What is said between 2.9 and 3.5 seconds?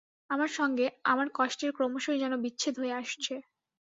আসছে।